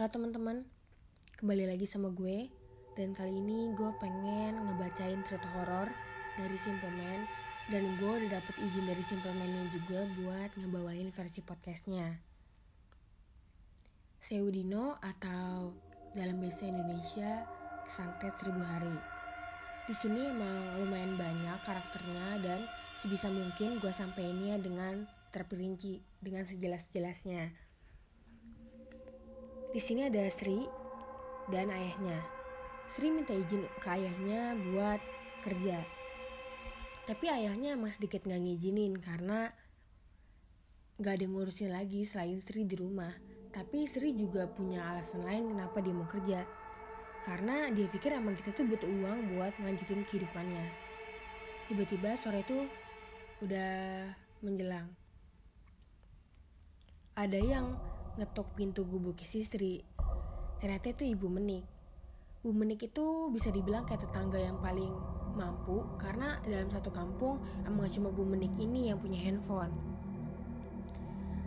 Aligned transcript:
Halo 0.00 0.16
teman-teman, 0.16 0.64
kembali 1.36 1.76
lagi 1.76 1.84
sama 1.84 2.08
gue. 2.08 2.48
Dan 2.96 3.12
kali 3.12 3.36
ini 3.36 3.68
gue 3.76 3.92
pengen 4.00 4.56
ngebacain 4.56 5.20
cerita 5.28 5.44
horor 5.52 5.92
dari 6.40 6.56
Simple 6.56 6.88
Man. 6.88 7.28
Dan 7.68 7.84
gue 8.00 8.08
udah 8.08 8.40
dapet 8.40 8.54
izin 8.64 8.88
dari 8.88 9.04
Simple 9.04 9.36
Man 9.36 9.68
juga 9.68 10.08
buat 10.16 10.56
ngebawain 10.56 11.12
versi 11.12 11.44
podcastnya. 11.44 12.16
Seudino 14.24 14.96
atau 15.04 15.76
dalam 16.16 16.40
bahasa 16.40 16.64
Indonesia 16.64 17.44
Santet 17.84 18.32
Seribu 18.40 18.64
Hari. 18.64 18.96
Di 19.84 19.92
sini 19.92 20.32
emang 20.32 20.80
lumayan 20.80 21.20
banyak 21.20 21.60
karakternya 21.68 22.40
dan 22.40 22.64
sebisa 22.96 23.28
mungkin 23.28 23.76
gue 23.76 23.92
sampeinnya 23.92 24.56
dengan 24.64 25.04
terperinci 25.28 26.00
dengan 26.24 26.48
sejelas-jelasnya. 26.48 27.68
Di 29.70 29.78
sini 29.78 30.10
ada 30.10 30.26
Sri 30.34 30.66
dan 31.46 31.70
ayahnya. 31.70 32.18
Sri 32.90 33.06
minta 33.14 33.30
izin 33.30 33.62
ke 33.78 33.86
ayahnya 33.86 34.58
buat 34.58 34.98
kerja. 35.46 35.78
Tapi 37.06 37.26
ayahnya 37.30 37.78
emang 37.78 37.94
sedikit 37.94 38.26
nggak 38.26 38.42
ngizinin 38.42 38.98
karena 38.98 39.54
nggak 40.98 41.14
ada 41.22 41.26
ngurusin 41.30 41.70
lagi 41.70 42.02
selain 42.02 42.42
Sri 42.42 42.66
di 42.66 42.74
rumah. 42.74 43.14
Tapi 43.54 43.86
Sri 43.86 44.10
juga 44.18 44.50
punya 44.50 44.90
alasan 44.90 45.22
lain 45.22 45.54
kenapa 45.54 45.78
dia 45.78 45.94
mau 45.94 46.10
kerja 46.10 46.42
karena 47.20 47.68
dia 47.68 47.84
pikir 47.84 48.16
emang 48.16 48.32
kita 48.32 48.56
tuh 48.56 48.64
butuh 48.64 48.88
uang 48.88 49.36
buat 49.36 49.52
ngelanjutin 49.60 50.02
kehidupannya. 50.08 50.66
Tiba-tiba 51.68 52.16
sore 52.16 52.42
itu 52.42 52.66
udah 53.44 54.08
menjelang. 54.40 54.88
Ada 57.14 57.38
yang 57.38 57.76
ngetok 58.18 58.56
pintu 58.58 58.82
gubuk 58.88 59.20
istri. 59.22 59.84
Ternyata 60.58 60.90
itu 60.90 61.04
ibu 61.14 61.30
Menik. 61.30 61.64
Bu 62.40 62.56
Menik 62.56 62.88
itu 62.88 63.28
bisa 63.28 63.52
dibilang 63.52 63.84
kayak 63.84 64.08
tetangga 64.08 64.40
yang 64.40 64.56
paling 64.64 64.88
mampu 65.36 65.84
karena 66.00 66.40
dalam 66.40 66.72
satu 66.72 66.88
kampung 66.88 67.36
emang 67.68 67.84
cuma 67.92 68.08
Bu 68.08 68.24
Menik 68.24 68.56
ini 68.56 68.88
yang 68.88 68.96
punya 68.96 69.20
handphone. 69.20 69.72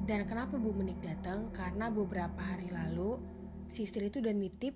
Dan 0.05 0.29
kenapa 0.29 0.59
Bu 0.59 0.69
Menik 0.75 1.01
datang? 1.01 1.49
Karena 1.49 1.89
beberapa 1.89 2.37
hari 2.37 2.69
lalu 2.69 3.17
si 3.65 3.89
istri 3.89 4.11
itu 4.11 4.21
udah 4.21 4.35
nitip 4.35 4.75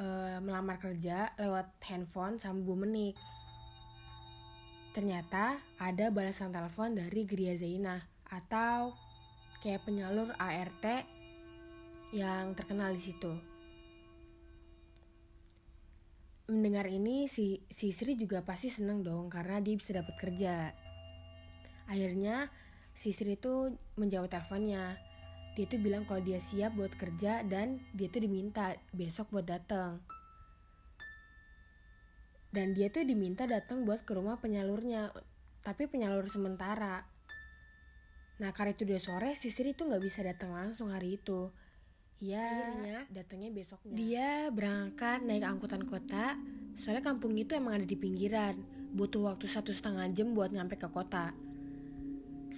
uh, 0.00 0.40
melamar 0.40 0.80
kerja 0.80 1.36
lewat 1.36 1.76
handphone 1.84 2.40
sama 2.40 2.64
Bu 2.64 2.72
Menik. 2.72 3.18
Ternyata 4.92 5.60
ada 5.80 6.12
balasan 6.12 6.52
telepon 6.52 6.96
dari 6.96 7.24
Gria 7.24 7.56
Zainah 7.56 8.00
atau 8.28 8.92
kayak 9.62 9.86
penyalur 9.86 10.34
ART 10.36 11.06
yang 12.10 12.52
terkenal 12.58 12.92
di 12.92 13.00
situ. 13.00 13.32
Mendengar 16.50 16.90
ini 16.90 17.30
si, 17.30 17.62
si 17.70 17.94
Sri 17.94 18.18
juga 18.18 18.42
pasti 18.42 18.68
seneng 18.68 19.00
dong 19.00 19.30
karena 19.30 19.62
dia 19.62 19.78
bisa 19.78 19.94
dapat 19.94 20.18
kerja. 20.18 20.74
Akhirnya 21.88 22.50
si 22.92 23.14
Sri 23.14 23.38
itu 23.38 23.72
menjawab 23.96 24.28
teleponnya 24.28 24.98
dia 25.52 25.68
tuh 25.68 25.80
bilang 25.84 26.08
kalau 26.08 26.24
dia 26.24 26.40
siap 26.40 26.72
buat 26.80 26.96
kerja 26.96 27.44
dan 27.44 27.76
dia 27.92 28.08
tuh 28.08 28.24
diminta 28.24 28.72
besok 28.96 29.28
buat 29.28 29.44
datang. 29.44 30.00
Dan 32.52 32.72
dia 32.72 32.88
tuh 32.88 33.04
diminta 33.04 33.44
datang 33.44 33.84
buat 33.84 34.04
ke 34.04 34.16
rumah 34.16 34.40
penyalurnya, 34.40 35.12
tapi 35.60 35.88
penyalur 35.88 36.28
sementara. 36.28 37.04
Nah 38.42 38.50
karena 38.50 38.74
itu 38.74 38.82
udah 38.82 38.98
sore, 38.98 39.30
si 39.38 39.54
Sri 39.54 39.70
tuh 39.70 39.86
nggak 39.86 40.02
bisa 40.02 40.26
datang 40.26 40.50
langsung 40.50 40.90
hari 40.90 41.14
itu. 41.14 41.46
Iya, 42.18 43.06
datangnya 43.06 43.54
besoknya. 43.54 43.94
Dia 43.94 44.30
berangkat 44.50 45.22
naik 45.22 45.46
angkutan 45.46 45.86
kota, 45.86 46.34
soalnya 46.74 47.06
kampung 47.06 47.38
itu 47.38 47.54
emang 47.54 47.78
ada 47.78 47.86
di 47.86 47.94
pinggiran. 47.94 48.58
Butuh 48.94 49.30
waktu 49.30 49.46
satu 49.46 49.70
setengah 49.70 50.10
jam 50.10 50.34
buat 50.34 50.50
nyampe 50.50 50.74
ke 50.74 50.90
kota. 50.90 51.30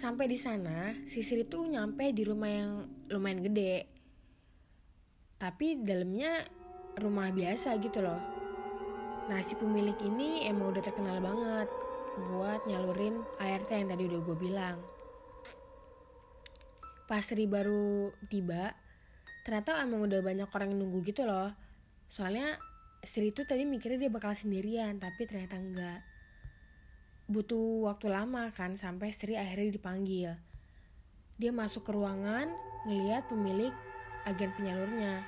Sampai 0.00 0.28
di 0.28 0.40
sana, 0.40 0.96
Sisir 1.04 1.44
itu 1.44 1.64
nyampe 1.68 2.12
di 2.16 2.24
rumah 2.24 2.48
yang 2.48 2.72
lumayan 3.12 3.44
gede. 3.44 3.84
Tapi 5.36 5.84
dalamnya 5.84 6.48
rumah 6.96 7.28
biasa 7.28 7.76
gitu 7.80 8.00
loh. 8.00 8.20
Nah 9.28 9.40
si 9.44 9.56
pemilik 9.56 9.96
ini 10.04 10.48
emang 10.48 10.76
udah 10.76 10.82
terkenal 10.84 11.20
banget 11.20 11.68
buat 12.32 12.60
nyalurin 12.68 13.20
ART 13.40 13.68
yang 13.72 13.88
tadi 13.92 14.02
udah 14.08 14.20
gue 14.24 14.36
bilang. 14.36 14.76
Pas 17.04 17.20
Sri 17.20 17.44
baru 17.44 18.12
tiba, 18.32 18.72
ternyata 19.44 19.76
emang 19.84 20.08
udah 20.08 20.24
banyak 20.24 20.48
orang 20.48 20.72
yang 20.72 20.88
nunggu 20.88 21.04
gitu 21.04 21.28
loh. 21.28 21.52
Soalnya 22.08 22.56
Sri 23.04 23.32
itu 23.32 23.44
tadi 23.44 23.68
mikirnya 23.68 24.08
dia 24.08 24.12
bakal 24.12 24.32
sendirian, 24.32 24.96
tapi 24.96 25.28
ternyata 25.28 25.60
enggak 25.60 26.00
butuh 27.24 27.88
waktu 27.88 28.12
lama 28.12 28.52
kan 28.52 28.76
sampai 28.76 29.08
Sri 29.12 29.36
akhirnya 29.36 29.72
dipanggil. 29.72 30.30
Dia 31.40 31.50
masuk 31.50 31.88
ke 31.88 31.92
ruangan, 31.96 32.52
ngeliat 32.84 33.26
pemilik 33.32 33.72
agen 34.28 34.52
penyalurnya. 34.54 35.24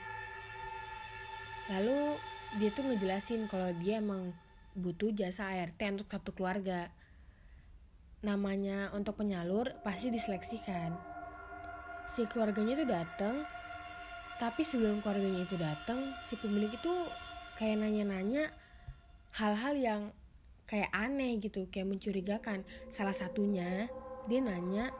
Lalu 1.73 2.21
dia 2.61 2.71
tuh 2.71 2.85
ngejelasin 2.87 3.49
kalau 3.51 3.73
dia 3.81 3.99
emang 3.99 4.31
butuh 4.77 5.11
jasa 5.11 5.51
ART 5.51 5.81
untuk 5.81 6.09
satu 6.13 6.31
keluarga. 6.37 6.93
Namanya 8.23 8.93
untuk 8.93 9.19
penyalur 9.19 9.73
pasti 9.83 10.13
diseleksikan. 10.13 11.16
Si 12.13 12.25
keluarganya 12.29 12.79
tuh 12.79 12.89
datang, 12.89 13.35
tapi 14.37 14.63
sebelum 14.63 15.01
keluarganya 15.01 15.45
itu 15.45 15.57
datang, 15.57 16.13
si 16.29 16.37
pemilik 16.37 16.73
itu 16.73 16.95
kayak 17.57 17.81
nanya-nanya 17.81 18.53
hal-hal 19.37 19.75
yang 19.77 20.03
kayak 20.69 20.91
aneh 20.93 21.39
gitu 21.41 21.69
kayak 21.73 21.89
mencurigakan. 21.89 22.67
Salah 22.93 23.15
satunya 23.15 23.89
dia 24.27 24.41
nanya 24.43 24.91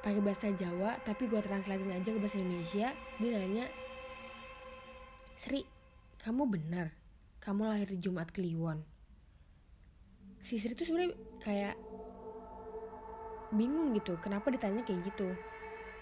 pakai 0.00 0.24
bahasa 0.24 0.48
Jawa 0.56 0.96
tapi 1.04 1.28
gue 1.28 1.40
translatein 1.44 1.92
aja 1.92 2.10
ke 2.10 2.18
bahasa 2.18 2.40
Indonesia. 2.40 2.88
Dia 3.20 3.30
nanya 3.36 3.66
Sri 5.36 5.64
kamu 6.20 6.42
benar 6.52 6.92
kamu 7.40 7.68
lahir 7.68 7.88
di 7.92 7.98
Jumat 8.00 8.28
Kliwon? 8.32 8.80
Si 10.40 10.56
Sri 10.56 10.72
tuh 10.72 10.88
sebenarnya 10.88 11.16
kayak 11.44 11.76
bingung 13.52 13.92
gitu 13.98 14.14
kenapa 14.22 14.48
ditanya 14.48 14.80
kayak 14.86 15.04
gitu 15.10 15.34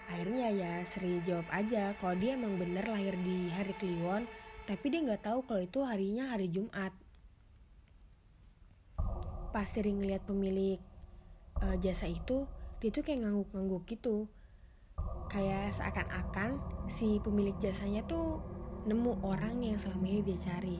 akhirnya 0.09 0.49
ya 0.49 0.73
Sri 0.89 1.21
jawab 1.21 1.45
aja 1.53 1.93
kalau 2.01 2.17
dia 2.17 2.33
emang 2.33 2.57
bener 2.57 2.81
lahir 2.89 3.13
di 3.21 3.53
hari 3.53 3.77
Kliwon 3.77 4.25
tapi 4.65 4.89
dia 4.89 5.05
nggak 5.05 5.25
tahu 5.25 5.45
kalau 5.45 5.61
itu 5.61 5.79
harinya 5.85 6.29
hari 6.33 6.49
Jumat. 6.49 6.93
Pas 9.49 9.65
sering 9.65 9.97
ngeliat 10.01 10.25
pemilik 10.25 10.77
uh, 11.61 11.77
jasa 11.77 12.05
itu 12.05 12.45
dia 12.81 12.89
tuh 12.89 13.01
kayak 13.05 13.25
ngangguk-ngangguk 13.25 13.85
gitu. 13.89 14.25
Kayak 15.29 15.77
seakan-akan 15.77 16.57
si 16.89 17.21
pemilik 17.21 17.53
jasanya 17.61 18.01
tuh 18.05 18.41
nemu 18.89 19.21
orang 19.21 19.61
yang 19.61 19.77
selama 19.77 20.05
ini 20.09 20.21
dia 20.25 20.37
cari. 20.37 20.77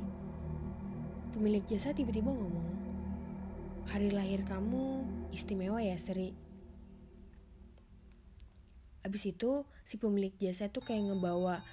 Pemilik 1.34 1.62
jasa 1.70 1.94
tiba-tiba 1.94 2.34
ngomong 2.34 2.70
hari 3.90 4.14
lahir 4.14 4.46
kamu 4.46 5.02
istimewa 5.34 5.82
ya 5.82 5.98
Sri 5.98 6.49
Abis 9.10 9.34
itu 9.34 9.66
si 9.90 9.98
pemilik 9.98 10.30
jasa 10.38 10.70
tuh 10.70 10.86
kayak 10.86 11.10
ngebawa 11.10 11.66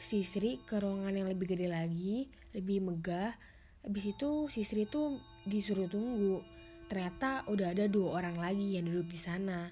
si 0.00 0.24
Sri 0.24 0.56
ke 0.64 0.80
ruangan 0.80 1.12
yang 1.12 1.28
lebih 1.28 1.52
gede 1.52 1.68
lagi, 1.68 2.32
lebih 2.56 2.80
megah. 2.80 3.36
Abis 3.84 4.16
itu 4.16 4.48
si 4.48 4.64
Sri 4.64 4.88
tuh 4.88 5.20
disuruh 5.44 5.92
tunggu. 5.92 6.40
Ternyata 6.88 7.44
udah 7.52 7.76
ada 7.76 7.84
dua 7.84 8.24
orang 8.24 8.40
lagi 8.40 8.80
yang 8.80 8.88
duduk 8.88 9.12
di 9.12 9.20
sana. 9.20 9.68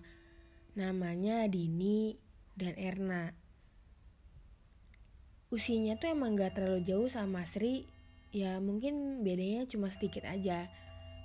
Namanya 0.76 1.48
Dini 1.48 2.12
dan 2.52 2.76
Erna. 2.76 3.32
Usianya 5.48 5.96
tuh 5.96 6.12
emang 6.12 6.36
gak 6.36 6.60
terlalu 6.60 6.84
jauh 6.84 7.08
sama 7.08 7.48
Sri. 7.48 7.88
Ya 8.36 8.60
mungkin 8.60 9.24
bedanya 9.24 9.64
cuma 9.64 9.88
sedikit 9.88 10.28
aja. 10.28 10.68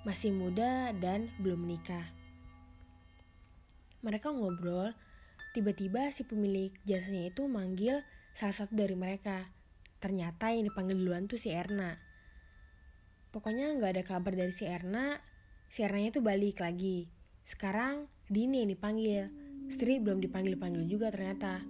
Masih 0.08 0.32
muda 0.32 0.96
dan 0.96 1.28
belum 1.44 1.68
menikah. 1.68 2.08
Mereka 4.00 4.32
ngobrol, 4.32 4.96
tiba-tiba 5.54 6.10
si 6.10 6.26
pemilik 6.26 6.74
jasanya 6.82 7.30
itu 7.30 7.46
manggil 7.46 8.02
salah 8.34 8.58
satu 8.58 8.74
dari 8.74 8.98
mereka. 8.98 9.54
Ternyata 10.02 10.50
yang 10.50 10.66
dipanggil 10.68 10.98
duluan 10.98 11.30
tuh 11.30 11.38
si 11.38 11.54
Erna. 11.54 11.96
Pokoknya 13.30 13.70
nggak 13.78 13.92
ada 13.98 14.04
kabar 14.04 14.34
dari 14.34 14.52
si 14.52 14.66
Erna, 14.66 15.22
si 15.70 15.86
Ernanya 15.86 16.18
tuh 16.18 16.26
balik 16.26 16.60
lagi. 16.60 17.08
Sekarang 17.46 18.10
Dini 18.26 18.66
yang 18.66 18.74
dipanggil, 18.74 19.30
Sri 19.70 20.02
belum 20.02 20.20
dipanggil-panggil 20.20 20.90
juga 20.90 21.14
ternyata. 21.14 21.62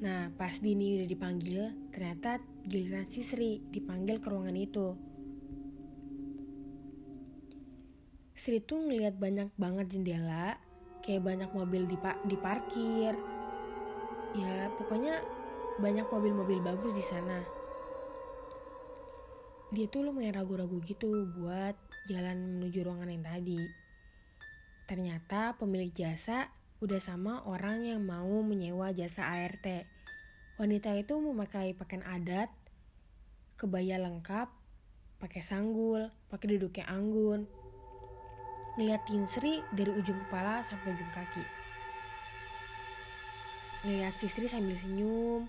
Nah 0.00 0.30
pas 0.38 0.54
Dini 0.62 1.02
udah 1.02 1.08
dipanggil, 1.10 1.90
ternyata 1.90 2.38
giliran 2.62 3.10
si 3.10 3.26
Sri 3.26 3.62
dipanggil 3.66 4.22
ke 4.22 4.26
ruangan 4.30 4.56
itu. 4.56 4.94
Sri 8.36 8.60
tuh 8.60 8.84
ngeliat 8.84 9.16
banyak 9.16 9.48
banget 9.56 9.96
jendela, 9.96 10.60
kayak 11.06 11.22
banyak 11.22 11.50
mobil 11.54 11.86
di, 11.86 11.96
di 12.26 12.36
parkir. 12.36 13.14
Ya 14.34 14.68
pokoknya 14.76 15.22
banyak 15.78 16.04
mobil-mobil 16.10 16.60
bagus 16.60 16.92
di 16.92 17.04
sana. 17.06 17.40
Dia 19.70 19.86
tuh 19.86 20.10
lumayan 20.10 20.36
ragu-ragu 20.36 20.82
gitu 20.82 21.26
buat 21.38 21.78
jalan 22.10 22.58
menuju 22.58 22.82
ruangan 22.82 23.10
yang 23.10 23.24
tadi. 23.24 23.62
Ternyata 24.86 25.58
pemilik 25.58 25.90
jasa 25.90 26.50
udah 26.78 27.00
sama 27.02 27.42
orang 27.48 27.82
yang 27.82 28.02
mau 28.04 28.42
menyewa 28.44 28.94
jasa 28.94 29.26
ART. 29.26 29.66
Wanita 30.56 30.94
itu 30.96 31.18
memakai 31.18 31.74
pakaian 31.76 32.06
adat, 32.06 32.48
kebaya 33.60 34.00
lengkap, 34.00 34.48
pakai 35.20 35.42
sanggul, 35.42 36.08
pakai 36.30 36.56
duduknya 36.56 36.86
anggun. 36.88 37.44
Ngeliatin 38.76 39.24
Sri 39.24 39.64
dari 39.72 39.88
ujung 39.88 40.20
kepala 40.28 40.60
sampai 40.60 40.92
ujung 40.92 41.08
kaki. 41.08 41.40
Ngeliat 43.88 44.12
si 44.20 44.28
Sri 44.28 44.44
sambil 44.44 44.76
senyum, 44.76 45.48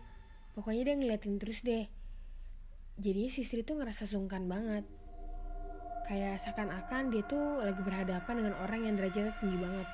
pokoknya 0.56 0.88
dia 0.88 0.95
ngeliatin 0.95 1.35
terus 1.35 1.59
deh. 1.59 1.91
Jadi 2.95 3.27
si 3.27 3.44
Sri 3.44 3.68
tuh 3.68 3.83
ngerasa 3.83 4.07
sungkan 4.07 4.47
banget. 4.47 4.88
Kayak 6.07 6.39
seakan-akan 6.39 7.12
dia 7.12 7.19
tuh 7.27 7.59
lagi 7.68 7.83
berhadapan 7.83 8.33
dengan 8.39 8.56
orang 8.63 8.88
yang 8.88 8.95
derajatnya 8.95 9.35
tinggi 9.44 9.59
banget. 9.59 9.88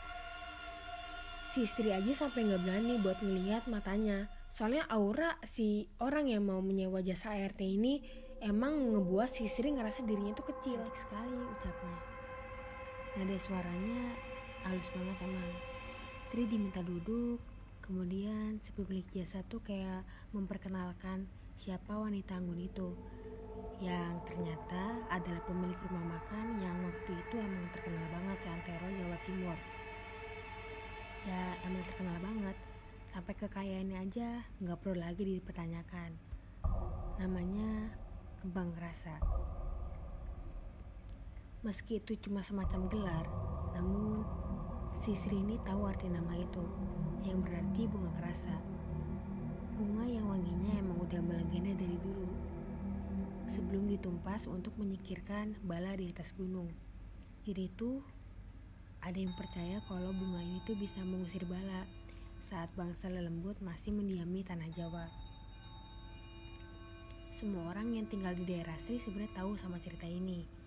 Si 1.50 1.66
istri 1.66 1.90
aja 1.90 2.14
sampai 2.14 2.46
nggak 2.46 2.62
berani 2.62 3.02
buat 3.02 3.18
ngelihat 3.18 3.66
matanya. 3.66 4.30
Soalnya 4.54 4.86
aura 4.94 5.42
si 5.42 5.90
orang 5.98 6.30
yang 6.30 6.46
mau 6.46 6.62
menyewa 6.62 7.02
jasa 7.02 7.34
ART 7.34 7.58
ini 7.66 7.98
emang 8.46 8.94
ngebuat 8.94 9.34
si 9.34 9.50
istri 9.50 9.74
ngerasa 9.74 10.06
dirinya 10.06 10.38
tuh 10.38 10.54
kecil. 10.54 10.78
Sekali 10.94 11.34
ucapnya 11.34 12.13
nada 13.14 13.38
suaranya 13.38 14.18
halus 14.66 14.90
banget 14.90 15.18
emang. 15.22 15.52
Sri 16.26 16.50
diminta 16.50 16.82
duduk 16.82 17.38
kemudian 17.84 18.58
si 18.64 18.72
pemilik 18.72 19.06
jasa 19.12 19.44
tuh 19.44 19.60
kayak 19.60 20.08
memperkenalkan 20.32 21.28
siapa 21.60 21.94
wanita 21.94 22.40
anggun 22.40 22.64
itu. 22.64 22.90
Yang 23.84 24.32
ternyata 24.32 25.04
adalah 25.12 25.44
pemilik 25.44 25.76
rumah 25.86 26.18
makan 26.18 26.58
yang 26.64 26.74
waktu 26.82 27.12
itu 27.12 27.36
emang 27.38 27.68
terkenal 27.76 28.08
banget 28.08 28.38
di 28.40 28.48
Antero 28.50 28.88
Jawa 28.88 29.18
Timur. 29.28 29.58
Ya 31.28 31.44
emang 31.68 31.84
terkenal 31.92 32.18
banget. 32.24 32.58
Sampai 33.14 33.34
kekayaannya 33.38 33.98
aja 34.10 34.42
nggak 34.58 34.80
perlu 34.82 34.98
lagi 34.98 35.22
dipertanyakan. 35.28 36.18
Namanya 37.22 37.94
kembang 38.42 38.74
rasa 38.80 39.20
meski 41.64 42.04
itu 42.04 42.20
cuma 42.20 42.44
semacam 42.44 42.92
gelar 42.92 43.26
namun 43.74 44.22
si 44.94 45.16
ini 45.32 45.58
tahu 45.64 45.90
arti 45.90 46.12
nama 46.12 46.38
itu 46.38 46.64
yang 47.24 47.40
berarti 47.40 47.88
bunga 47.90 48.12
kerasa 48.20 48.54
bunga 49.80 50.06
yang 50.06 50.30
wanginya 50.30 50.78
emang 50.78 51.02
udah 51.02 51.22
melegenda 51.24 51.74
dari 51.74 51.98
dulu 51.98 52.54
sebelum 53.54 53.86
ditumpas 53.86 54.50
untuk 54.50 54.74
menyikirkan 54.82 55.54
bala 55.62 55.94
di 55.94 56.10
atas 56.10 56.34
gunung. 56.34 56.74
Jadi 57.46 57.70
itu 57.70 58.02
ada 59.06 59.14
yang 59.14 59.30
percaya 59.38 59.78
kalau 59.86 60.10
bunga 60.10 60.42
ini 60.42 60.58
tuh 60.66 60.74
bisa 60.74 61.06
mengusir 61.06 61.46
bala 61.46 61.86
saat 62.42 62.74
bangsa 62.74 63.14
lelembut 63.14 63.62
masih 63.62 63.94
mendiami 63.94 64.42
tanah 64.42 64.70
Jawa. 64.74 65.06
Semua 67.38 67.76
orang 67.76 67.94
yang 67.94 68.10
tinggal 68.10 68.34
di 68.34 68.42
daerah 68.48 68.78
Sri 68.82 68.98
sebenarnya 68.98 69.38
tahu 69.38 69.54
sama 69.62 69.78
cerita 69.84 70.10
ini. 70.10 70.63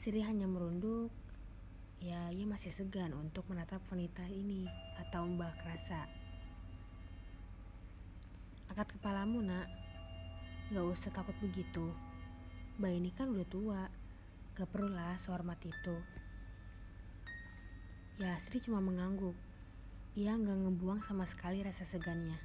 Sri 0.00 0.20
hanya 0.24 0.48
merunduk, 0.48 1.12
ya 2.00 2.30
ia 2.32 2.46
masih 2.46 2.70
segan 2.70 3.14
untuk 3.14 3.46
menatap 3.50 3.80
wanita 3.88 4.24
ini 4.30 4.66
atau 5.02 5.26
Mbah 5.26 5.54
Kerasa. 5.58 6.06
Angkat 8.70 8.98
kepalamu 8.98 9.40
nak, 9.44 9.70
Gak 10.72 10.80
usah 10.80 11.12
takut 11.12 11.36
begitu. 11.44 11.92
Mbak 12.80 12.92
ini 12.96 13.10
kan 13.12 13.28
udah 13.28 13.46
tua. 13.46 13.82
Gak 14.56 14.66
perlu 14.72 14.88
lah 14.90 15.12
sehormat 15.20 15.60
itu. 15.60 15.96
Ya 18.16 18.32
Sri 18.40 18.64
cuma 18.64 18.80
mengangguk. 18.80 19.36
Ia 20.16 20.32
gak 20.34 20.58
ngebuang 20.64 21.04
sama 21.04 21.28
sekali 21.28 21.60
rasa 21.60 21.84
segannya. 21.84 22.40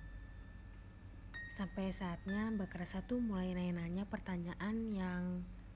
Sampai 1.56 1.95
saatnya 1.95 2.52
Mbak 2.52 2.75
Kerasa 2.75 3.00
tuh 3.07 3.24
mulai 3.24 3.56
nanya-nanya 3.56 4.04
pertanyaan 4.04 4.75
yang 4.92 5.24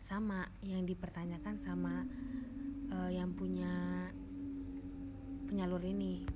sama 0.04 0.46
yang 0.62 0.84
dipertanyakan 0.84 1.56
sama 1.64 2.04
uh, 2.92 3.10
yang 3.10 3.32
punya 3.34 3.72
penyalur 5.48 5.82
ini. 5.82 6.28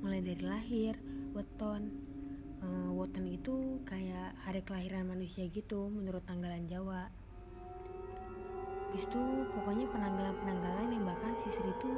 Mulai 0.00 0.24
dari 0.24 0.44
lahir, 0.46 0.94
weton, 1.36 1.92
uh, 2.64 2.90
Woten 2.94 3.26
itu 3.28 3.80
kayak 3.84 4.36
hari 4.44 4.60
kelahiran 4.64 5.08
manusia 5.08 5.48
gitu 5.48 5.88
menurut 5.90 6.24
tanggalan 6.24 6.64
Jawa. 6.68 7.08
Habis 8.90 9.06
itu 9.06 9.22
pokoknya 9.54 9.86
penanggalan-penanggalan 9.86 10.88
yang 10.90 11.04
bahkan 11.06 11.30
si 11.38 11.46
Sri 11.46 11.70
itu 11.70 11.90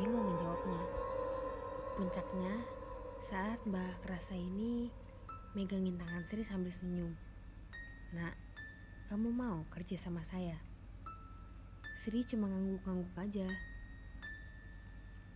bingung 0.00 0.24
ngejawabnya. 0.24 0.82
Puncaknya 2.00 2.54
saat 3.28 3.60
Mbah 3.68 4.00
Kerasa 4.00 4.32
ini 4.32 4.88
megangin 5.52 6.00
tangan 6.00 6.24
Sri 6.26 6.42
sambil 6.42 6.72
senyum. 6.72 7.12
Nak, 8.16 8.34
kamu 9.10 9.26
mau 9.34 9.66
kerja 9.74 9.98
sama 9.98 10.22
saya? 10.22 10.54
Sri 11.98 12.22
cuma 12.22 12.46
ngangguk-ngangguk 12.46 13.10
aja. 13.18 13.50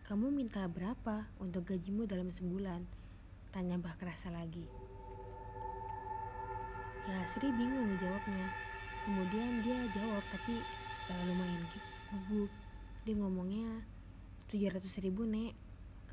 Kamu 0.07 0.31
minta 0.31 0.63
berapa 0.71 1.27
untuk 1.43 1.67
gajimu 1.67 2.07
dalam 2.07 2.31
sebulan? 2.31 2.87
Tanya 3.51 3.75
Mbah 3.75 3.99
Kerasa 3.99 4.31
lagi. 4.31 4.63
Ya 7.11 7.19
Sri 7.27 7.51
bingung 7.51 7.91
ngejawabnya. 7.91 8.47
Kemudian 9.11 9.67
dia 9.67 9.91
jawab 9.91 10.23
tapi 10.31 10.63
uh, 11.11 11.23
lumayan 11.27 11.67
gugup. 12.15 12.55
Dia 13.03 13.19
ngomongnya 13.19 13.83
700 14.55 14.87
ribu 15.03 15.27
nek. 15.27 15.51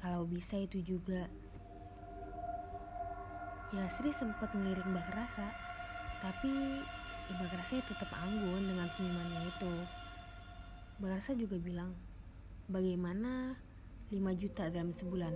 Kalau 0.01 0.25
bisa 0.25 0.57
itu 0.57 0.81
juga. 0.81 1.29
Ya 3.69 3.85
Sri 3.93 4.09
sempat 4.09 4.49
ngelirik 4.49 4.89
Mbah 4.89 5.05
Kerasa. 5.13 5.53
Tapi 6.25 6.81
ya, 7.31 7.39
Mbah 7.39 7.47
Kerasa 7.47 7.79
tetap 7.79 8.11
anggun 8.11 8.67
dengan 8.67 8.91
senyumannya 8.91 9.47
itu. 9.47 9.73
Mbah 10.99 11.15
Kerasa 11.15 11.31
juga 11.39 11.55
bilang, 11.55 11.95
bagaimana 12.67 13.55
5 14.11 14.19
juta 14.35 14.67
dalam 14.67 14.91
sebulan? 14.91 15.31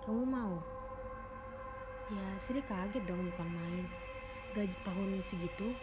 Kamu 0.00 0.24
mau? 0.24 0.64
Ya 2.08 2.24
Sri 2.40 2.64
kaget 2.64 3.04
dong 3.04 3.28
bukan 3.28 3.48
main. 3.52 3.84
Gaji 4.56 4.76
tahun 4.80 5.20
segitu 5.20 5.76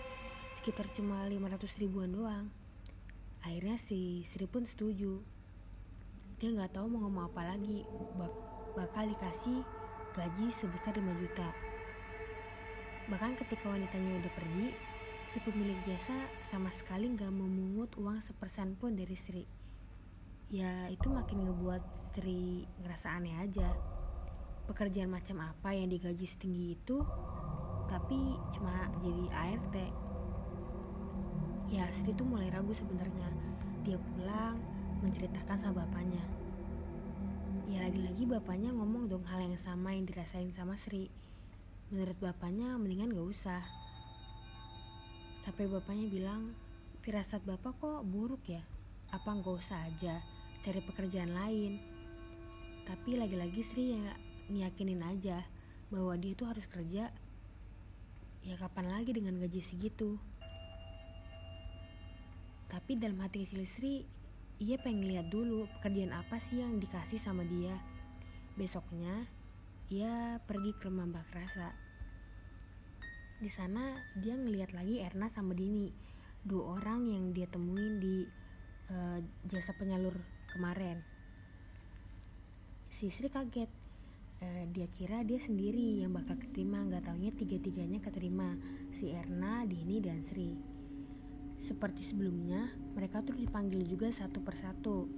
sekitar 0.57 0.89
cuma 0.93 1.29
500 1.29 1.81
ribuan 1.81 2.09
doang. 2.09 2.49
Akhirnya 3.45 3.77
si 3.77 4.25
Sri 4.25 4.49
pun 4.49 4.65
setuju. 4.65 5.21
Dia 6.41 6.49
nggak 6.49 6.77
tahu 6.77 6.89
mau 6.89 7.05
ngomong 7.05 7.29
apa 7.29 7.53
lagi. 7.53 7.85
Bak 8.17 8.33
bakal 8.73 9.05
dikasih 9.09 9.61
gaji 10.17 10.49
sebesar 10.49 10.97
5 10.97 11.21
juta. 11.21 11.49
Bahkan 13.09 13.37
ketika 13.41 13.69
wanitanya 13.69 14.21
udah 14.21 14.31
pergi, 14.33 14.90
si 15.31 15.39
pemilik 15.39 15.79
jasa 15.87 16.27
sama 16.43 16.75
sekali 16.75 17.07
nggak 17.07 17.31
memungut 17.31 17.95
uang 17.95 18.19
sepersen 18.19 18.75
pun 18.75 18.99
dari 18.99 19.15
Sri. 19.15 19.47
Ya 20.51 20.91
itu 20.91 21.07
makin 21.07 21.47
ngebuat 21.47 22.11
Sri 22.11 22.67
ngerasa 22.83 23.15
aneh 23.15 23.39
aja. 23.39 23.71
Pekerjaan 24.67 25.07
macam 25.07 25.39
apa 25.39 25.71
yang 25.71 25.87
digaji 25.87 26.27
setinggi 26.27 26.75
itu 26.75 26.99
tapi 27.87 28.35
cuma 28.51 28.91
jadi 28.99 29.25
ART 29.31 29.75
ya 31.71 31.87
Sri 31.95 32.11
tuh 32.11 32.27
mulai 32.27 32.51
ragu 32.51 32.75
sebenarnya. 32.75 33.31
Dia 33.87 33.95
pulang 33.95 34.59
menceritakan 34.99 35.55
sama 35.55 35.87
bapaknya. 35.87 36.27
Ya 37.71 37.87
lagi-lagi 37.87 38.27
bapaknya 38.27 38.75
ngomong 38.75 39.07
dong 39.07 39.23
hal 39.31 39.39
yang 39.39 39.55
sama 39.55 39.95
yang 39.95 40.03
dirasain 40.03 40.51
sama 40.51 40.75
Sri. 40.75 41.07
Menurut 41.87 42.19
bapaknya 42.19 42.75
mendingan 42.75 43.15
gak 43.15 43.31
usah 43.31 43.63
sampai 45.41 45.65
bapaknya 45.65 46.05
bilang 46.05 46.53
firasat 47.01 47.41
bapak 47.45 47.73
kok 47.81 48.05
buruk 48.05 48.45
ya? 48.45 48.61
Apa 49.09 49.35
gak 49.41 49.57
usah 49.57 49.81
aja 49.89 50.21
cari 50.61 50.81
pekerjaan 50.85 51.33
lain? 51.33 51.81
Tapi 52.85 53.17
lagi-lagi 53.17 53.61
Sri 53.65 53.97
ya 53.97 54.13
ngiyakinin 54.53 55.01
aja 55.01 55.41
bahwa 55.89 56.13
dia 56.15 56.33
tuh 56.37 56.47
harus 56.49 56.65
kerja 56.69 57.09
ya 58.41 58.55
kapan 58.57 58.89
lagi 58.89 59.11
dengan 59.13 59.37
gaji 59.37 59.61
segitu. 59.61 60.17
Tapi 62.71 62.95
dalam 62.95 63.19
hati 63.19 63.43
si 63.43 63.59
Lisri 63.59 63.95
ia 64.61 64.77
pengen 64.79 65.09
lihat 65.09 65.27
dulu 65.33 65.67
pekerjaan 65.79 66.13
apa 66.15 66.37
sih 66.37 66.61
yang 66.61 66.77
dikasih 66.77 67.19
sama 67.19 67.43
dia. 67.43 67.75
Besoknya 68.55 69.25
ia 69.91 70.39
pergi 70.45 70.71
ke 70.77 70.87
rumah 70.87 71.09
Mbak 71.09 71.25
Kerasa 71.33 71.80
di 73.41 73.49
sana 73.49 73.97
dia 74.13 74.37
ngeliat 74.37 74.77
lagi 74.77 75.01
Erna 75.01 75.25
sama 75.25 75.57
Dini. 75.57 75.89
Dua 76.45 76.77
orang 76.77 77.09
yang 77.09 77.33
dia 77.33 77.49
temuin 77.49 77.97
di 77.97 78.21
uh, 78.93 79.17
jasa 79.49 79.73
penyalur 79.73 80.13
kemarin. 80.53 81.01
Si 82.93 83.09
Sri 83.09 83.33
kaget. 83.33 83.69
Uh, 84.41 84.65
dia 84.73 84.89
kira 84.89 85.25
dia 85.25 85.41
sendiri 85.41 86.01
yang 86.01 86.13
bakal 86.13 86.37
keterima 86.37 86.85
nggak 86.85 87.09
taunya 87.09 87.33
tiga-tiganya 87.33 88.01
keterima 88.01 88.57
si 88.93 89.09
Erna, 89.09 89.65
Dini 89.65 89.97
dan 89.97 90.21
Sri. 90.21 90.53
Seperti 91.61 92.05
sebelumnya 92.05 92.73
mereka 92.93 93.25
tuh 93.25 93.37
dipanggil 93.37 93.85
juga 93.85 94.09
satu 94.13 94.41
persatu 94.41 95.09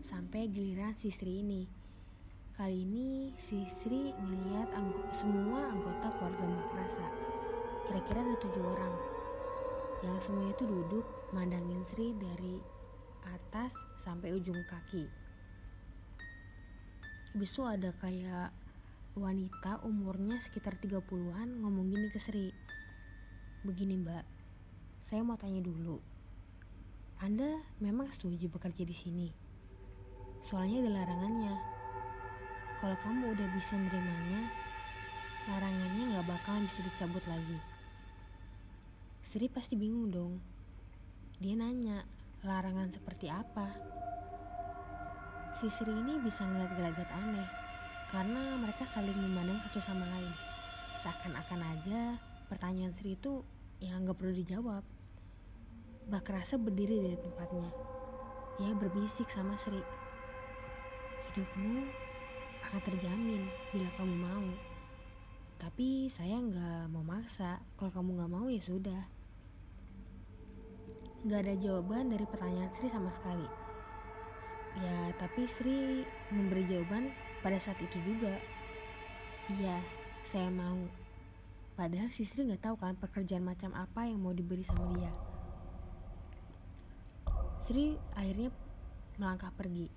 sampai 0.00 0.48
giliran 0.48 0.96
si 0.96 1.12
Sri 1.12 1.44
ini. 1.44 1.64
Kali 2.58 2.84
ini 2.84 3.32
si 3.40 3.64
Sri 3.70 4.12
ngeliat 4.12 4.72
angg 4.76 4.92
semua 5.14 5.72
anggota 5.72 6.10
keluarga 6.16 6.42
Mbak 6.42 6.70
Rasa 6.74 7.17
kira-kira 7.88 8.20
ada 8.20 8.36
tujuh 8.36 8.64
orang 8.68 8.94
yang 10.04 10.14
semuanya 10.20 10.54
tuh 10.60 10.68
duduk 10.68 11.04
mandangin 11.32 11.80
Sri 11.88 12.12
dari 12.14 12.60
atas 13.24 13.72
sampai 14.04 14.36
ujung 14.36 14.60
kaki 14.68 15.08
Habis 17.38 17.54
ada 17.60 17.94
kayak 18.02 18.50
wanita 19.14 19.78
umurnya 19.86 20.42
sekitar 20.42 20.74
30-an 20.74 21.62
ngomong 21.62 21.86
gini 21.86 22.10
ke 22.10 22.18
Sri. 22.18 22.50
Begini 23.62 23.94
mbak, 23.94 24.26
saya 24.98 25.22
mau 25.22 25.38
tanya 25.38 25.62
dulu. 25.62 26.02
Anda 27.22 27.62
memang 27.78 28.10
setuju 28.10 28.50
bekerja 28.50 28.82
di 28.82 28.90
sini? 28.90 29.28
Soalnya 30.42 30.82
ada 30.82 30.90
larangannya. 30.98 31.54
Kalau 32.82 32.96
kamu 33.06 33.30
udah 33.30 33.48
bisa 33.54 33.78
nerimanya, 33.78 34.42
larangannya 35.46 36.18
gak 36.18 36.26
bakalan 36.26 36.66
bisa 36.66 36.80
dicabut 36.90 37.22
lagi. 37.30 37.77
Sri 39.22 39.46
pasti 39.50 39.74
bingung 39.74 40.10
dong. 40.10 40.38
Dia 41.38 41.54
nanya, 41.54 42.02
larangan 42.42 42.90
seperti 42.90 43.30
apa? 43.30 43.74
Si 45.58 45.66
Sri 45.70 45.90
ini 45.90 46.22
bisa 46.22 46.46
ngeliat 46.46 46.72
gelagat 46.78 47.10
aneh 47.10 47.48
karena 48.08 48.56
mereka 48.56 48.86
saling 48.86 49.14
memandang 49.14 49.58
satu 49.66 49.82
sama 49.82 50.06
lain. 50.06 50.30
Seakan-akan 51.02 51.60
aja 51.62 52.18
pertanyaan 52.46 52.94
Sri 52.94 53.18
itu 53.18 53.42
ya 53.82 53.98
nggak 53.98 54.18
perlu 54.18 54.34
dijawab. 54.34 54.82
Bak 56.08 56.30
rasa 56.30 56.56
berdiri 56.56 57.02
dari 57.04 57.18
tempatnya. 57.18 57.68
Ia 58.58 58.72
berbisik 58.74 59.30
sama 59.30 59.54
Sri. 59.58 59.82
Hidupmu 61.30 61.86
akan 62.66 62.80
terjamin 62.82 63.46
bila 63.70 63.88
kamu 63.94 64.14
mau. 64.14 64.67
Tapi 65.58 66.06
saya 66.06 66.38
nggak 66.38 66.94
mau 66.94 67.02
maksa. 67.02 67.58
Kalau 67.74 67.90
kamu 67.90 68.22
nggak 68.22 68.32
mau 68.32 68.46
ya 68.46 68.62
sudah. 68.62 69.02
Gak 71.26 71.42
ada 71.44 71.54
jawaban 71.58 72.14
dari 72.14 72.22
pertanyaan 72.30 72.70
Sri 72.70 72.86
sama 72.86 73.10
sekali. 73.10 73.42
Ya, 74.78 75.10
tapi 75.18 75.50
Sri 75.50 76.06
memberi 76.30 76.62
jawaban 76.62 77.10
pada 77.42 77.58
saat 77.58 77.82
itu 77.82 77.98
juga. 78.06 78.38
Iya, 79.50 79.82
saya 80.22 80.46
mau. 80.46 80.78
Padahal 81.74 82.06
si 82.14 82.22
Sri 82.22 82.46
nggak 82.46 82.62
tahu 82.62 82.78
kan 82.78 82.94
pekerjaan 82.94 83.42
macam 83.42 83.74
apa 83.74 84.06
yang 84.06 84.22
mau 84.22 84.30
diberi 84.30 84.62
sama 84.62 84.86
dia. 84.94 85.10
Sri 87.66 87.98
akhirnya 88.14 88.54
melangkah 89.18 89.50
pergi. 89.50 89.90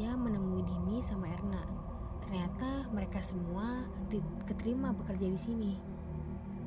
Ia 0.00 0.16
menemui 0.16 0.64
Dini 0.64 1.04
sama 1.04 1.28
Erna. 1.28 1.91
Ternyata 2.32 2.88
mereka 2.96 3.20
semua 3.20 3.84
diterima 4.48 4.88
bekerja 4.96 5.28
di 5.28 5.36
sini. 5.36 5.72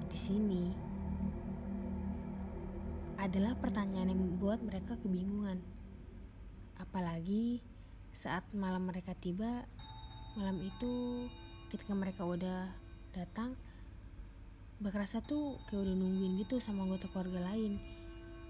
Di 0.05 0.13
sini 0.13 0.69
adalah 3.17 3.57
pertanyaan 3.57 4.13
yang 4.13 4.22
membuat 4.22 4.62
mereka 4.62 4.93
kebingungan. 5.01 5.57
Apalagi 6.77 7.65
saat 8.13 8.45
malam 8.53 8.86
mereka 8.86 9.17
tiba, 9.17 9.65
malam 10.38 10.62
itu 10.62 11.25
ketika 11.74 11.98
mereka 11.98 12.29
udah 12.29 12.69
datang, 13.17 13.57
Bakrasa 14.77 15.25
tuh 15.25 15.57
kayak 15.65 15.81
udah 15.81 15.98
nungguin 15.98 16.45
gitu 16.45 16.62
sama 16.62 16.86
anggota 16.86 17.10
keluarga 17.10 17.41
lain. 17.41 17.81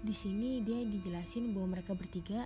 Di 0.04 0.12
sini 0.12 0.60
dia 0.60 0.84
dijelasin 0.84 1.56
bahwa 1.56 1.80
mereka 1.80 1.96
bertiga 1.96 2.44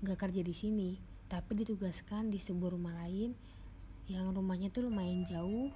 gak 0.00 0.24
kerja 0.24 0.40
di 0.40 0.56
sini, 0.56 0.96
tapi 1.28 1.52
ditugaskan 1.52 2.32
di 2.32 2.40
sebuah 2.40 2.80
rumah 2.80 2.96
lain 3.04 3.59
yang 4.10 4.34
rumahnya 4.34 4.74
tuh 4.74 4.90
lumayan 4.90 5.22
jauh, 5.22 5.70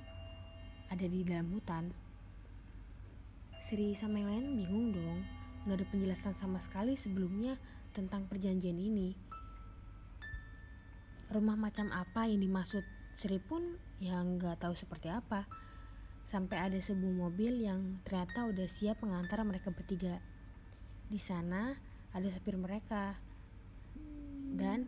ada 0.91 1.07
di 1.07 1.23
dalam 1.23 1.55
hutan. 1.55 1.95
Sri 3.63 3.95
sama 3.95 4.19
yang 4.19 4.29
lain 4.35 4.47
bingung 4.59 4.87
dong, 4.91 5.19
gak 5.71 5.79
ada 5.79 5.87
penjelasan 5.87 6.35
sama 6.35 6.59
sekali 6.59 6.99
sebelumnya 6.99 7.55
tentang 7.95 8.27
perjanjian 8.27 8.75
ini. 8.75 9.15
Rumah 11.31 11.55
macam 11.55 11.95
apa 11.95 12.27
yang 12.27 12.43
dimaksud 12.43 12.83
Sri 13.15 13.39
pun 13.39 13.79
yang 14.03 14.43
nggak 14.43 14.59
tahu 14.59 14.75
seperti 14.75 15.07
apa. 15.07 15.47
Sampai 16.27 16.59
ada 16.59 16.77
sebuah 16.83 17.15
mobil 17.15 17.63
yang 17.63 18.03
ternyata 18.03 18.51
udah 18.51 18.67
siap 18.67 18.99
mengantar 19.07 19.47
mereka 19.47 19.71
bertiga. 19.71 20.19
Di 21.07 21.23
sana 21.23 21.79
ada 22.11 22.27
supir 22.35 22.59
mereka 22.59 23.15
dan 24.59 24.87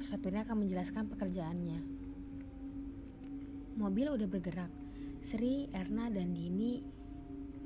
supirnya 0.00 0.48
akan 0.48 0.64
menjelaskan 0.64 1.12
pekerjaannya. 1.12 1.95
Mobil 3.76 4.08
udah 4.08 4.24
bergerak. 4.24 4.72
Sri, 5.20 5.68
Erna, 5.76 6.08
dan 6.08 6.32
Dini 6.32 6.80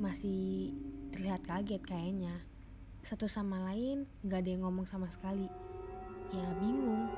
masih 0.01 0.75
terlihat 1.15 1.47
kaget 1.47 1.83
kayaknya 1.85 2.51
satu 3.01 3.25
sama 3.25 3.65
lain 3.65 4.05
gak 4.29 4.45
ada 4.45 4.51
yang 4.53 4.63
ngomong 4.69 4.85
sama 4.85 5.09
sekali. 5.09 5.49
Ya 6.35 6.47
bingung. 6.61 7.09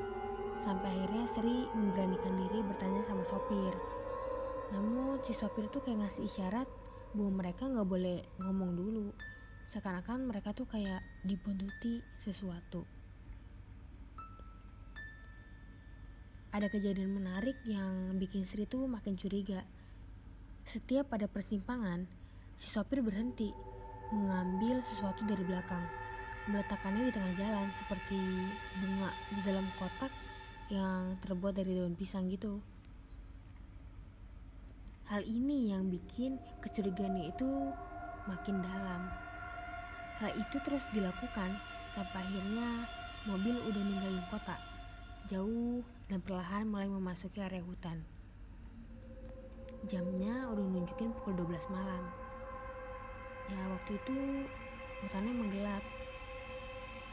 Sampai 0.63 0.95
akhirnya 0.95 1.27
Sri 1.35 1.67
memberanikan 1.75 2.37
diri 2.39 2.63
bertanya 2.63 3.03
sama 3.03 3.27
sopir. 3.27 3.75
Namun 4.71 5.19
si 5.27 5.35
sopir 5.35 5.67
tuh 5.73 5.83
kayak 5.83 6.07
ngasih 6.07 6.29
isyarat 6.29 6.69
bahwa 7.17 7.43
mereka 7.43 7.67
gak 7.67 7.89
boleh 7.89 8.23
ngomong 8.39 8.79
dulu. 8.79 9.09
Seakan-akan 9.67 10.29
mereka 10.31 10.55
tuh 10.55 10.71
kayak 10.71 11.03
dibuntuti 11.27 12.05
sesuatu. 12.23 13.02
Ada 16.53 16.69
kejadian 16.69 17.17
menarik 17.17 17.57
yang 17.65 18.13
bikin 18.21 18.45
Sri 18.45 18.69
tuh 18.69 18.85
makin 18.85 19.17
curiga. 19.17 19.65
Setiap 20.69 21.09
pada 21.09 21.25
persimpangan, 21.25 22.05
si 22.61 22.69
sopir 22.69 23.01
berhenti 23.01 23.49
mengambil 24.13 24.85
sesuatu 24.85 25.25
dari 25.25 25.49
belakang, 25.49 25.81
meletakkannya 26.53 27.09
di 27.09 27.13
tengah 27.17 27.33
jalan 27.41 27.73
seperti 27.73 28.21
bunga 28.85 29.17
di 29.33 29.41
dalam 29.49 29.65
kotak 29.81 30.13
yang 30.69 31.17
terbuat 31.25 31.57
dari 31.57 31.73
daun 31.73 31.97
pisang 31.97 32.29
gitu. 32.29 32.61
Hal 35.09 35.25
ini 35.25 35.73
yang 35.73 35.89
bikin 35.89 36.37
kecurigaannya 36.61 37.33
itu 37.33 37.49
makin 38.29 38.61
dalam. 38.61 39.09
Hal 40.21 40.37
itu 40.37 40.61
terus 40.61 40.85
dilakukan 40.93 41.57
sampai 41.97 42.29
akhirnya 42.29 42.85
mobil 43.25 43.57
udah 43.57 43.83
ninggalin 43.89 44.25
kota, 44.29 44.61
jauh 45.31 45.87
dan 46.11 46.19
perlahan 46.19 46.67
mulai 46.67 46.91
memasuki 46.91 47.39
area 47.39 47.63
hutan. 47.63 48.03
Jamnya 49.87 50.47
udah 50.51 50.63
nunjukin 50.63 51.11
pukul 51.11 51.35
12 51.39 51.75
malam. 51.75 52.05
Ya 53.51 53.61
waktu 53.71 53.99
itu 53.99 54.47
hutannya 55.03 55.35
menggelap. 55.35 55.85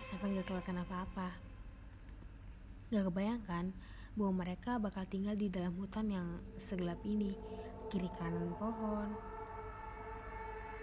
Sampai 0.06 0.34
nggak 0.34 0.46
kelihatan 0.50 0.82
apa-apa? 0.82 1.38
Gak 2.89 3.06
kebayangkan 3.06 3.70
bahwa 4.18 4.42
mereka 4.42 4.82
bakal 4.82 5.06
tinggal 5.06 5.38
di 5.38 5.50
dalam 5.50 5.74
hutan 5.78 6.10
yang 6.10 6.28
segelap 6.58 6.98
ini. 7.06 7.38
Kiri 7.94 8.10
kanan 8.18 8.54
pohon. 8.58 9.13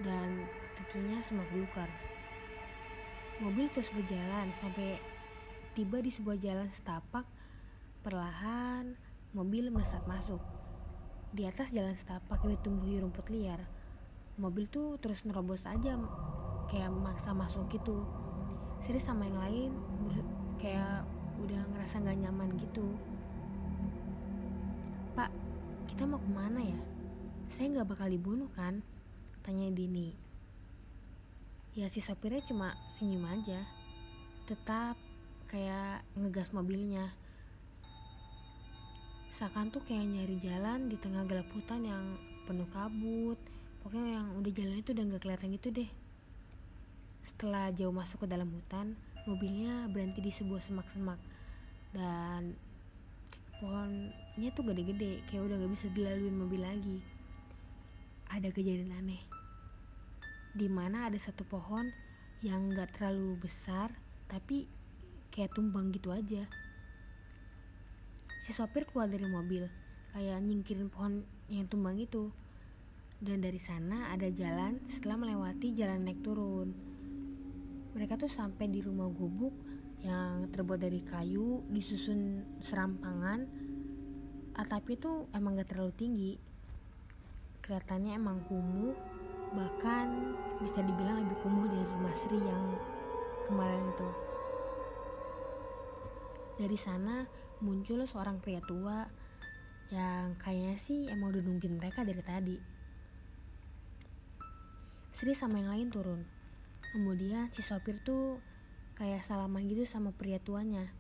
Dan 0.02 0.47
tentunya 0.78 1.18
semak 1.23 1.50
belukar. 1.50 1.90
Mobil 3.42 3.66
terus 3.71 3.90
berjalan 3.90 4.54
sampai 4.54 5.15
tiba 5.76 6.00
di 6.00 6.09
sebuah 6.09 6.40
jalan 6.40 6.73
setapak 6.73 7.28
perlahan 8.00 8.97
mobil 9.37 9.68
melesat 9.68 10.00
masuk. 10.09 10.40
Di 11.37 11.45
atas 11.45 11.76
jalan 11.76 11.92
setapak 11.92 12.40
yang 12.49 12.56
ditumbuhi 12.56 12.97
rumput 13.04 13.28
liar 13.28 13.61
mobil 14.37 14.68
tuh 14.68 15.00
terus 15.00 15.25
nerobos 15.25 15.64
aja 15.64 15.97
kayak 16.68 16.92
maksa 16.92 17.33
masuk 17.33 17.68
gitu. 17.73 18.04
Sri 18.85 19.00
sama 19.00 19.25
yang 19.28 19.40
lain 19.40 19.71
kayak 20.61 21.04
udah 21.40 21.61
ngerasa 21.73 22.04
nggak 22.04 22.18
nyaman 22.25 22.49
gitu. 22.61 22.85
Pak 25.16 25.33
kita 25.88 26.04
mau 26.04 26.21
ke 26.21 26.30
mana 26.33 26.61
ya? 26.61 26.80
Saya 27.52 27.76
nggak 27.76 27.97
bakal 27.97 28.09
dibunuh 28.09 28.49
kan? 28.52 28.80
tanya 29.45 29.71
Dini. 29.71 30.11
Ya 31.78 31.87
si 31.92 32.02
sopirnya 32.02 32.42
cuma 32.45 32.75
senyum 32.99 33.25
aja. 33.28 33.62
Tetap 34.49 35.05
kayak 35.46 36.02
ngegas 36.18 36.50
mobilnya. 36.50 37.14
Seakan 39.36 39.68
tuh 39.68 39.84
kayak 39.84 40.08
nyari 40.08 40.36
jalan 40.40 40.88
di 40.88 40.96
tengah 40.96 41.26
gelap 41.28 41.48
hutan 41.52 41.84
yang 41.84 42.04
penuh 42.48 42.68
kabut. 42.72 43.36
Pokoknya 43.84 44.18
yang 44.20 44.26
udah 44.38 44.52
jalan 44.52 44.80
itu 44.80 44.90
udah 44.96 45.04
nggak 45.06 45.22
kelihatan 45.22 45.54
gitu 45.54 45.68
deh. 45.70 45.90
Setelah 47.26 47.68
jauh 47.74 47.92
masuk 47.92 48.24
ke 48.24 48.26
dalam 48.30 48.48
hutan 48.48 48.96
mobilnya 49.26 49.90
berhenti 49.90 50.22
di 50.22 50.32
sebuah 50.32 50.62
semak-semak. 50.62 51.18
Dan 51.92 52.56
pohon 53.56 54.12
pohonnya 54.36 54.50
tuh 54.52 54.64
gede-gede 54.68 55.24
kayak 55.32 55.48
udah 55.48 55.56
gak 55.64 55.72
bisa 55.72 55.86
dilaluin 55.92 56.36
mobil 56.36 56.60
lagi. 56.60 56.98
Ada 58.28 58.52
kejadian 58.52 58.92
aneh. 58.94 59.22
Di 60.52 60.68
mana 60.68 61.08
ada 61.08 61.16
satu 61.16 61.44
pohon 61.44 61.88
yang 62.44 62.68
gak 62.72 63.00
terlalu 63.00 63.40
besar 63.40 63.92
tapi 64.28 64.68
kayak 65.36 65.52
tumbang 65.52 65.92
gitu 65.92 66.08
aja. 66.16 66.48
Si 68.40 68.56
sopir 68.56 68.88
keluar 68.88 69.04
dari 69.04 69.28
mobil 69.28 69.68
kayak 70.16 70.40
nyingkirin 70.40 70.88
pohon 70.88 71.28
yang 71.52 71.68
tumbang 71.68 72.00
itu. 72.00 72.32
Dan 73.20 73.44
dari 73.44 73.60
sana 73.60 74.12
ada 74.16 74.32
jalan 74.32 74.80
setelah 74.88 75.20
melewati 75.20 75.76
jalan 75.76 76.08
naik 76.08 76.24
turun. 76.24 76.72
Mereka 77.92 78.16
tuh 78.16 78.32
sampai 78.32 78.72
di 78.72 78.80
rumah 78.80 79.12
gubuk 79.12 79.52
yang 80.00 80.48
terbuat 80.52 80.80
dari 80.80 81.00
kayu 81.04 81.64
disusun 81.68 82.44
serampangan 82.60 83.44
atapnya 84.56 84.96
tuh 84.96 85.16
emang 85.36 85.60
gak 85.60 85.68
terlalu 85.76 85.92
tinggi. 85.96 86.32
Kelihatannya 87.60 88.16
emang 88.16 88.40
kumuh 88.48 88.96
bahkan 89.52 90.36
bisa 90.60 90.80
dibilang 90.80 91.24
lebih 91.24 91.36
kumuh 91.44 91.68
dari 91.68 91.86
rumah 91.88 92.14
Sri 92.16 92.40
yang 92.40 92.64
kemarin 93.48 93.84
itu 93.94 94.25
dari 96.56 96.76
sana 96.80 97.28
muncul 97.60 98.04
seorang 98.04 98.40
pria 98.40 98.64
tua 98.64 99.04
yang 99.92 100.34
kayaknya 100.40 100.76
sih 100.80 101.06
emang 101.12 101.30
udah 101.36 101.42
nungguin 101.44 101.76
mereka 101.78 102.02
dari 102.02 102.22
tadi. 102.25 102.56
Sri 105.16 105.32
sama 105.32 105.62
yang 105.62 105.72
lain 105.72 105.88
turun. 105.88 106.20
Kemudian 106.92 107.48
si 107.52 107.64
sopir 107.64 108.00
tuh 108.04 108.40
kayak 108.96 109.25
salaman 109.25 109.64
gitu 109.68 109.88
sama 109.88 110.12
pria 110.12 110.36
tuanya. 110.40 110.92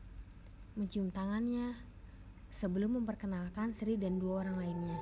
Mencium 0.76 1.12
tangannya 1.12 1.76
sebelum 2.52 3.00
memperkenalkan 3.00 3.76
Sri 3.76 4.00
dan 4.00 4.16
dua 4.16 4.44
orang 4.44 4.56
lainnya. 4.60 4.98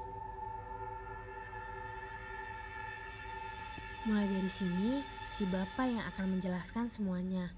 Mulai 4.07 4.27
dari 4.27 4.51
sini 4.51 4.91
si 5.39 5.47
bapak 5.47 5.87
yang 5.87 6.05
akan 6.15 6.39
menjelaskan 6.39 6.91
semuanya. 6.91 7.55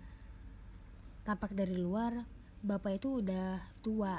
Tampak 1.24 1.56
dari 1.56 1.74
luar 1.74 2.35
bapak 2.66 2.98
itu 2.98 3.22
udah 3.22 3.62
tua 3.78 4.18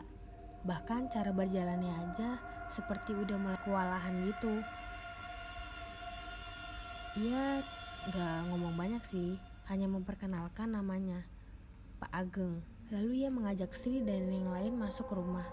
bahkan 0.64 1.12
cara 1.12 1.36
berjalannya 1.36 1.92
aja 2.08 2.40
seperti 2.72 3.12
udah 3.12 3.36
mulai 3.36 3.60
kewalahan 3.68 4.16
gitu 4.24 4.64
ia 7.20 7.60
gak 8.08 8.48
ngomong 8.48 8.80
banyak 8.80 9.04
sih 9.04 9.36
hanya 9.68 9.90
memperkenalkan 9.92 10.72
namanya, 10.72 11.28
Pak 12.00 12.12
Ageng. 12.16 12.64
Lalu 12.88 13.26
ia 13.26 13.30
mengajak 13.34 13.76
Sri 13.76 14.00
dan 14.00 14.32
yang 14.32 14.48
lain 14.48 14.80
masuk 14.80 15.12
ke 15.12 15.14
rumah. 15.20 15.44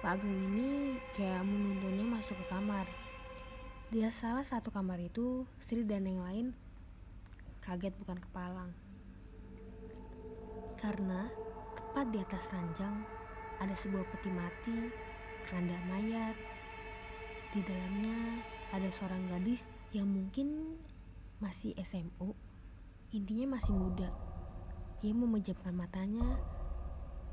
Pak 0.00 0.16
Ageng 0.16 0.32
ini 0.32 0.96
kayak 1.12 1.44
menuntunnya 1.44 2.08
masuk 2.08 2.40
ke 2.40 2.46
kamar. 2.48 2.88
Dia 3.92 4.08
salah 4.08 4.40
satu 4.40 4.72
kamar 4.72 4.96
itu, 4.96 5.44
Sri 5.60 5.84
dan 5.84 6.08
yang 6.08 6.24
lain 6.24 6.56
kaget 7.60 7.92
bukan 8.00 8.16
kepalang. 8.16 8.72
Karena 10.82 11.30
tepat 11.78 12.10
di 12.10 12.18
atas 12.18 12.50
ranjang 12.50 13.06
ada 13.62 13.70
sebuah 13.78 14.02
peti 14.10 14.34
mati, 14.34 14.90
keranda 15.46 15.78
mayat. 15.86 16.34
Di 17.54 17.62
dalamnya 17.62 18.42
ada 18.74 18.90
seorang 18.90 19.30
gadis 19.30 19.62
yang 19.94 20.10
mungkin 20.10 20.74
masih 21.38 21.70
SMU, 21.78 22.34
intinya 23.14 23.54
masih 23.54 23.78
muda. 23.78 24.10
Ia 25.06 25.14
memejamkan 25.14 25.70
matanya 25.70 26.42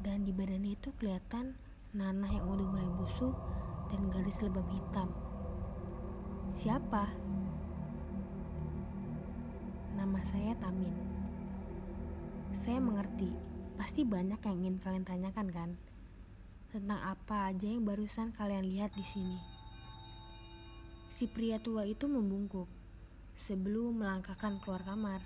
dan 0.05 0.29
di 0.29 0.29
badannya 0.29 0.77
itu 0.77 0.93
kelihatan 1.01 1.57
nanah 1.97 2.29
yang 2.29 2.45
udah 2.45 2.69
mulai 2.69 2.89
busuk 3.01 3.33
dan 3.89 4.13
garis 4.13 4.37
lebam 4.45 4.69
hitam. 4.69 5.09
Siapa? 6.53 7.09
Nama 9.97 10.19
saya 10.21 10.53
Tamin. 10.61 11.08
Saya 12.57 12.81
mengerti, 12.81 13.29
pasti 13.77 14.01
banyak 14.01 14.41
yang 14.41 14.55
ingin 14.63 14.77
kalian 14.81 15.05
tanyakan 15.05 15.47
kan? 15.53 15.69
Tentang 16.73 17.01
apa 17.01 17.53
aja 17.53 17.67
yang 17.69 17.85
barusan 17.85 18.33
kalian 18.33 18.65
lihat 18.65 18.89
di 18.97 19.05
sini. 19.05 19.37
Si 21.13 21.27
pria 21.27 21.59
tua 21.59 21.83
itu 21.83 22.07
membungkuk 22.07 22.65
sebelum 23.37 24.01
melangkahkan 24.01 24.57
keluar 24.63 24.81
kamar. 24.87 25.21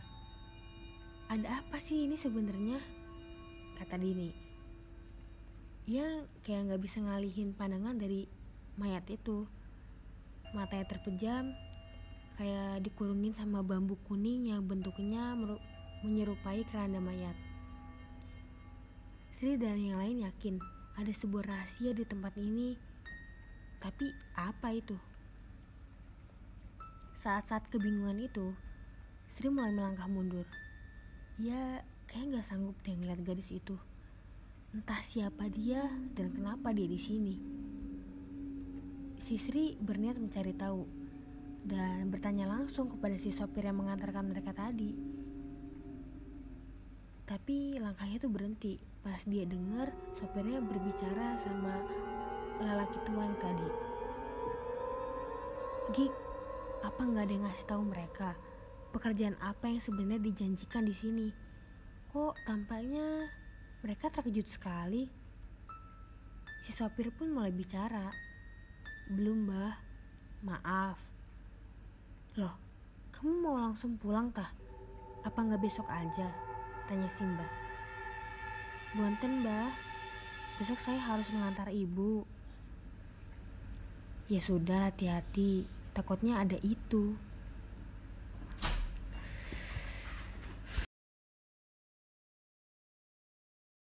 Ada 1.29 1.63
apa 1.63 1.77
sih 1.79 2.09
ini 2.09 2.19
sebenarnya? 2.19 2.81
Kata 3.79 3.95
Dini. 3.95 4.33
Dia 5.83 6.23
kayak 6.47 6.71
nggak 6.71 6.81
bisa 6.81 7.03
ngalihin 7.03 7.51
pandangan 7.53 7.99
dari 7.99 8.27
mayat 8.79 9.03
itu. 9.11 9.45
Matanya 10.55 10.85
terpejam, 10.85 11.51
kayak 12.37 12.81
dikurungin 12.85 13.33
sama 13.33 13.61
bambu 13.61 13.97
kuning 14.07 14.49
yang 14.53 14.65
bentuknya 14.65 15.33
menyerupai 16.03 16.67
keranda 16.67 16.99
mayat. 16.99 17.35
Sri 19.39 19.55
dan 19.55 19.79
yang 19.79 19.99
lain 19.99 20.27
yakin 20.27 20.59
ada 20.99 21.11
sebuah 21.15 21.47
rahasia 21.47 21.95
di 21.95 22.03
tempat 22.03 22.35
ini. 22.35 22.75
Tapi 23.79 24.11
apa 24.35 24.71
itu? 24.75 24.99
Saat-saat 27.15 27.71
kebingungan 27.71 28.19
itu, 28.19 28.51
Sri 29.35 29.47
mulai 29.47 29.71
melangkah 29.71 30.11
mundur. 30.11 30.47
Ya, 31.39 31.81
kayak 32.11 32.39
gak 32.39 32.47
sanggup 32.51 32.75
deh 32.83 32.93
ngeliat 32.93 33.23
gadis 33.23 33.49
itu. 33.55 33.79
Entah 34.75 34.99
siapa 34.99 35.47
dia 35.47 35.87
dan 36.13 36.35
kenapa 36.35 36.75
dia 36.75 36.87
di 36.87 36.99
sini. 36.99 37.35
Si 39.23 39.39
Sri 39.39 39.79
berniat 39.79 40.19
mencari 40.19 40.51
tahu 40.51 40.83
dan 41.63 42.11
bertanya 42.11 42.43
langsung 42.43 42.91
kepada 42.91 43.15
si 43.15 43.31
sopir 43.31 43.63
yang 43.63 43.79
mengantarkan 43.79 44.27
mereka 44.27 44.51
tadi. 44.51 45.12
Tapi 47.23 47.79
langkahnya 47.79 48.19
tuh 48.19 48.31
berhenti 48.31 48.75
pas 48.99 49.19
dia 49.27 49.47
dengar 49.47 49.91
sopirnya 50.15 50.59
berbicara 50.59 51.39
sama 51.39 51.79
lelaki 52.59 52.99
tua 53.07 53.23
yang 53.23 53.37
tadi. 53.39 53.69
Gik, 55.95 56.13
apa 56.83 57.01
nggak 57.03 57.23
ada 57.27 57.33
yang 57.33 57.45
ngasih 57.47 57.67
tahu 57.67 57.83
mereka 57.87 58.35
pekerjaan 58.93 59.33
apa 59.41 59.67
yang 59.71 59.81
sebenarnya 59.81 60.21
dijanjikan 60.21 60.85
di 60.85 60.93
sini? 60.93 61.27
Kok 62.13 62.45
tampaknya 62.45 63.25
mereka 63.81 64.13
terkejut 64.13 64.47
sekali. 64.47 65.09
Si 66.63 66.71
sopir 66.71 67.11
pun 67.11 67.33
mulai 67.33 67.51
bicara. 67.51 68.13
Belum, 69.11 69.49
Mbah. 69.49 69.75
Maaf. 70.43 70.99
Loh, 72.39 72.55
kamu 73.11 73.31
mau 73.43 73.57
langsung 73.59 73.99
pulang 73.99 74.31
tah? 74.31 74.53
Apa 75.23 75.39
nggak 75.43 75.63
besok 75.63 75.87
aja? 75.91 76.52
Tanya 76.87 77.07
Simba. 77.07 77.47
Buanten, 78.93 79.41
Mbah. 79.41 79.71
Besok 80.61 80.77
saya 80.77 80.99
harus 81.01 81.31
mengantar 81.33 81.71
ibu. 81.73 82.27
Ya 84.29 84.39
sudah, 84.39 84.91
hati-hati 84.91 85.65
takutnya 85.93 86.41
ada 86.41 86.57
itu 86.65 87.17